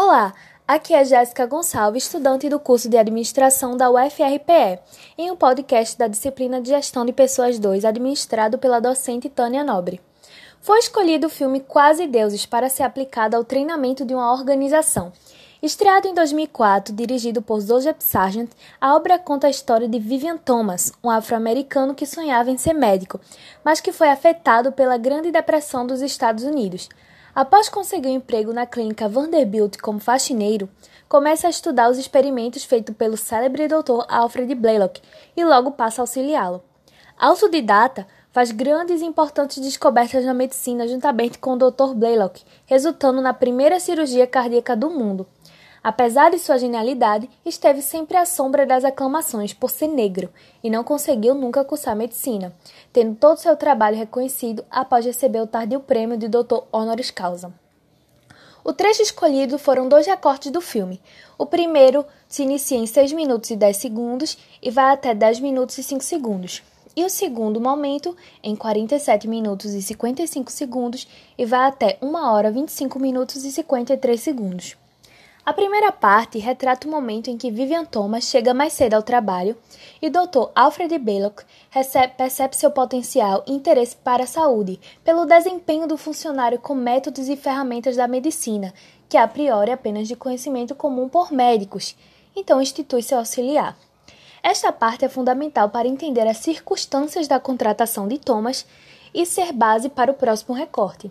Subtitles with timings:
[0.00, 0.32] Olá,
[0.64, 4.78] aqui é Jéssica Gonçalves, estudante do curso de Administração da UFRPE,
[5.18, 10.00] em um podcast da disciplina de Gestão de Pessoas 2, administrado pela docente Tânia Nobre.
[10.60, 15.12] Foi escolhido o filme Quase Deuses para ser aplicado ao treinamento de uma organização.
[15.60, 20.92] Estreado em 2004, dirigido por Joseph Sargent, a obra conta a história de Vivian Thomas,
[21.02, 23.20] um afro-americano que sonhava em ser médico,
[23.64, 26.88] mas que foi afetado pela Grande Depressão dos Estados Unidos.
[27.38, 30.68] Após conseguir um emprego na clínica Vanderbilt como faxineiro,
[31.08, 34.04] começa a estudar os experimentos feitos pelo célebre Dr.
[34.08, 35.00] Alfred Blaylock
[35.36, 36.60] e logo passa a auxiliá-lo.
[37.16, 41.94] Autodidata, faz grandes e importantes descobertas na medicina juntamente com o Dr.
[41.94, 45.24] Blaylock, resultando na primeira cirurgia cardíaca do mundo.
[45.88, 50.28] Apesar de sua genialidade, esteve sempre à sombra das aclamações por ser negro
[50.62, 52.54] e não conseguiu nunca cursar medicina,
[52.92, 57.50] tendo todo seu trabalho reconhecido após receber o tardio prêmio de doutor honoris causa.
[58.62, 61.00] O trecho escolhido foram dois recortes do filme.
[61.38, 65.78] O primeiro se inicia em 6 minutos e 10 segundos e vai até 10 minutos
[65.78, 66.62] e 5 segundos.
[66.94, 71.08] E o segundo momento em 47 minutos e 55 segundos
[71.38, 74.76] e vai até 1 hora 25 minutos e 53 segundos.
[75.48, 79.56] A primeira parte retrata o momento em que Vivian Thomas chega mais cedo ao trabalho
[80.02, 80.50] e o Dr.
[80.54, 81.40] Alfred Belloc
[82.18, 87.34] percebe seu potencial e interesse para a saúde pelo desempenho do funcionário com métodos e
[87.34, 88.74] ferramentas da medicina,
[89.08, 91.96] que a priori é apenas de conhecimento comum por médicos,
[92.36, 93.74] então institui seu auxiliar.
[94.42, 98.66] Esta parte é fundamental para entender as circunstâncias da contratação de Thomas
[99.14, 101.10] e ser base para o próximo recorte.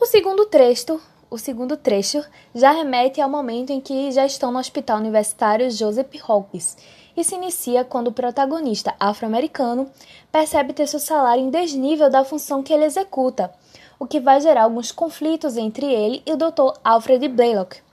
[0.00, 0.98] O segundo trecho
[1.30, 6.14] o segundo trecho já remete ao momento em que já estão no Hospital Universitário Joseph
[6.28, 6.76] Hopkins
[7.16, 9.90] e se inicia quando o protagonista afro-americano
[10.30, 13.52] percebe ter seu salário em desnível da função que ele executa,
[13.98, 16.78] o que vai gerar alguns conflitos entre ele e o Dr.
[16.84, 17.87] Alfred Blaylock.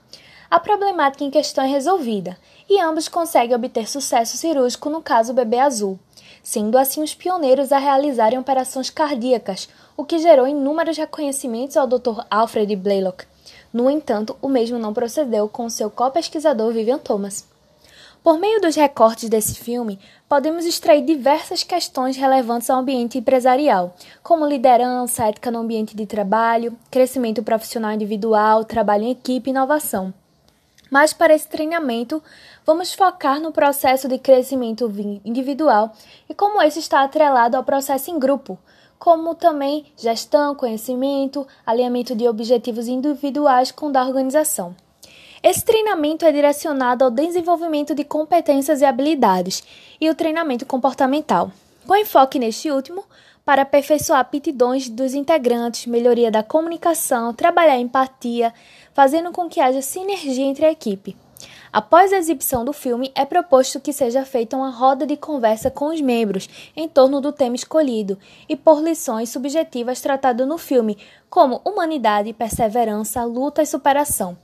[0.48, 2.36] A problemática em questão é resolvida
[2.70, 5.98] e ambos conseguem obter sucesso cirúrgico no caso bebê azul,
[6.40, 12.22] sendo assim os pioneiros a realizarem operações cardíacas, o que gerou inúmeros reconhecimentos ao Dr.
[12.30, 13.24] Alfred Blaylock.
[13.72, 17.44] No entanto, o mesmo não procedeu com seu co-pesquisador Vivian Thomas.
[18.22, 24.46] Por meio dos recortes desse filme, podemos extrair diversas questões relevantes ao ambiente empresarial, como
[24.46, 30.14] liderança, ética no ambiente de trabalho, crescimento profissional individual, trabalho em equipe e inovação.
[30.90, 32.22] Mas para esse treinamento,
[32.64, 34.90] vamos focar no processo de crescimento
[35.24, 35.92] individual
[36.28, 38.58] e como esse está atrelado ao processo em grupo,
[38.98, 44.74] como também gestão, conhecimento, alinhamento de objetivos individuais com o da organização.
[45.42, 49.62] Esse treinamento é direcionado ao desenvolvimento de competências e habilidades
[50.00, 51.52] e o treinamento comportamental,
[51.86, 53.04] com enfoque neste último
[53.46, 58.52] para aperfeiçoar aptidões dos integrantes, melhoria da comunicação, trabalhar a empatia,
[58.92, 61.16] fazendo com que haja sinergia entre a equipe.
[61.72, 65.86] Após a exibição do filme, é proposto que seja feita uma roda de conversa com
[65.86, 68.18] os membros em torno do tema escolhido
[68.48, 70.98] e por lições subjetivas tratadas no filme,
[71.30, 74.36] como humanidade, perseverança, luta e superação.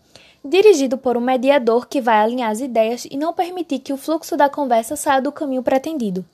[0.45, 4.37] Dirigido por um mediador que vai alinhar as ideias e não permitir que o fluxo
[4.37, 6.25] da conversa saia do caminho pretendido.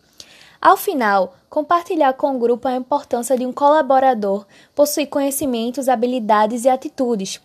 [0.60, 6.68] Ao final, compartilhar com o grupo a importância de um colaborador possuir conhecimentos, habilidades e
[6.68, 7.40] atitudes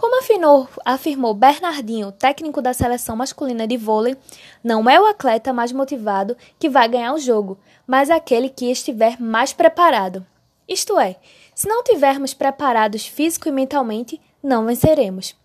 [0.00, 4.16] como afinou, afirmou Bernardinho, técnico da seleção masculina de vôlei,
[4.64, 9.20] não é o atleta mais motivado que vai ganhar o jogo, mas aquele que estiver
[9.20, 10.24] mais preparado.
[10.66, 11.16] Isto é,
[11.54, 15.36] se não tivermos preparados físico e mentalmente, não venceremos.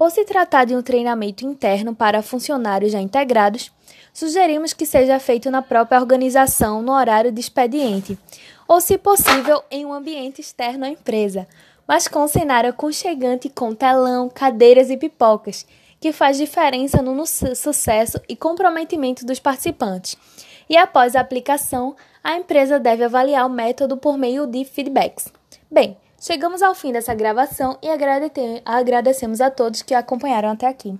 [0.00, 3.70] Por se tratar de um treinamento interno para funcionários já integrados,
[4.14, 8.18] sugerimos que seja feito na própria organização no horário de expediente,
[8.66, 11.46] ou, se possível, em um ambiente externo à empresa
[11.86, 15.66] mas com um cenário aconchegante com telão, cadeiras e pipocas,
[16.00, 20.16] que faz diferença no sucesso e comprometimento dos participantes.
[20.68, 25.32] E após a aplicação, a empresa deve avaliar o método por meio de feedbacks.
[25.68, 27.88] Bem, chegamos ao fim dessa gravação e
[28.64, 30.88] agradecemos a todos que acompanharam até aqui.